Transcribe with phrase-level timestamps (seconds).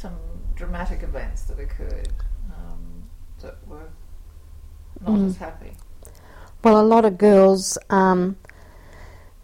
[0.00, 0.16] some
[0.54, 2.08] dramatic events that occurred
[2.54, 3.02] um,
[3.42, 3.90] that were
[5.02, 5.26] not Mm.
[5.26, 5.72] as happy.
[6.64, 8.36] Well, a lot of girls um,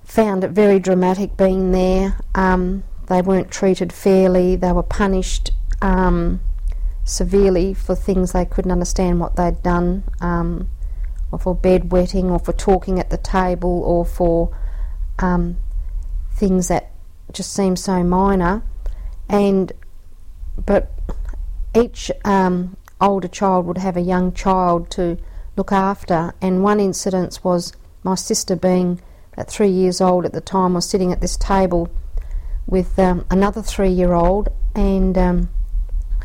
[0.03, 2.17] found it very dramatic being there.
[2.35, 4.57] Um, they weren't treated fairly.
[4.57, 5.51] They were punished
[5.83, 6.41] um,
[7.05, 10.69] severely for things they couldn't understand what they'd done, um,
[11.31, 14.57] or for bedwetting, or for talking at the table, or for
[15.19, 15.57] um,
[16.33, 16.93] things that
[17.33, 18.63] just seemed so minor.
[19.29, 19.73] And
[20.65, 20.91] but
[21.75, 25.19] each um, older child would have a young child to
[25.57, 26.35] look after.
[26.41, 29.01] And one incident was my sister, being
[29.37, 31.91] at three years old at the time, was sitting at this table
[32.67, 35.49] with um, another three year old and um,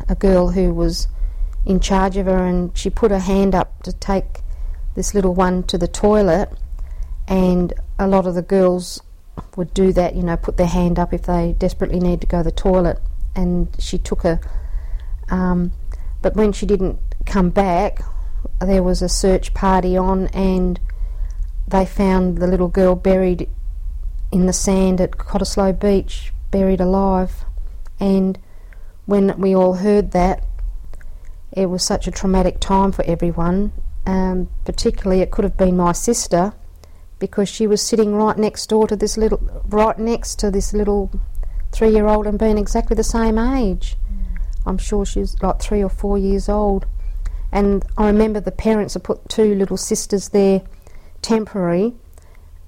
[0.08, 1.08] a girl who was
[1.64, 4.40] in charge of her, and she put her hand up to take
[4.94, 6.50] this little one to the toilet.
[7.28, 9.00] And a lot of the girls
[9.56, 12.38] would do that, you know, put their hand up if they desperately need to go
[12.38, 12.98] to the toilet.
[13.34, 14.40] And she took her.
[15.28, 15.72] Um,
[16.20, 18.02] but when she didn't come back,
[18.60, 20.78] there was a search party on, and
[21.66, 23.48] they found the little girl buried
[24.30, 27.44] in the sand at Cottesloe Beach, buried alive.
[27.98, 28.38] And
[29.06, 30.44] when we all heard that,
[31.52, 33.72] it was such a traumatic time for everyone.
[34.06, 36.52] Um, particularly, it could have been my sister,
[37.18, 41.10] because she was sitting right next door to this little, right next to this little
[41.72, 43.96] three-year-old, and being exactly the same age.
[44.64, 46.86] I'm sure she's like three or four years old.
[47.50, 50.62] And I remember the parents had put two little sisters there
[51.20, 51.94] temporary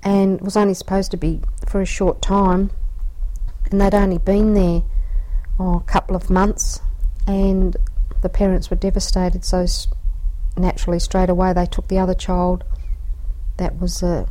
[0.02, 2.70] and was only supposed to be for a short time.
[3.70, 4.82] And they'd only been there
[5.58, 6.80] oh, a couple of months
[7.26, 7.76] and
[8.22, 9.44] the parents were devastated.
[9.44, 9.66] So
[10.56, 12.64] naturally, straight away, they took the other child
[13.56, 14.26] that was uh,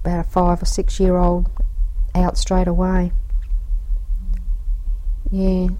[0.00, 1.50] about a five or six year old
[2.14, 3.12] out straight away.
[5.30, 5.70] 一